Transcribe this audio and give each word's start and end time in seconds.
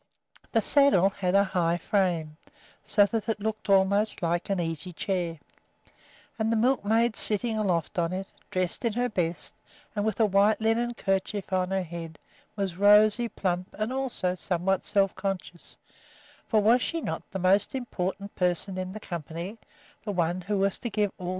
The 0.51 0.61
saddle 0.61 1.11
had 1.11 1.35
a 1.35 1.43
high 1.43 1.77
frame, 1.77 2.37
so 2.83 3.05
that 3.05 3.29
it 3.29 3.39
looked 3.39 3.69
almost 3.69 4.23
like 4.23 4.49
an 4.49 4.59
easy 4.59 4.93
chair; 4.93 5.37
and 6.39 6.51
the 6.51 6.55
milkmaid 6.55 7.15
sitting 7.15 7.55
aloft 7.55 7.99
on 7.99 8.11
it, 8.11 8.31
dressed 8.49 8.83
in 8.83 8.93
her 8.93 9.09
best, 9.09 9.53
and 9.95 10.03
with 10.03 10.19
a 10.19 10.25
white 10.25 10.59
linen 10.59 10.95
kerchief 10.95 11.53
on 11.53 11.69
her 11.69 11.83
head, 11.83 12.17
was 12.55 12.77
rosy, 12.77 13.29
plump, 13.29 13.75
and 13.77 13.93
also 13.93 14.33
somewhat 14.33 14.83
self 14.83 15.13
conscious, 15.13 15.77
for 16.47 16.63
was 16.63 16.81
not 16.95 17.21
she 17.23 17.29
the 17.29 17.37
most 17.37 17.75
important 17.75 18.33
person 18.33 18.79
in 18.79 18.93
the 18.93 18.99
company, 18.99 19.59
the 20.03 20.11
one 20.11 20.41
who 20.41 20.57
was 20.57 20.79
to 20.79 20.89
give 20.89 21.11
all 21.19 21.19
the 21.19 21.19
commands? 21.25 21.29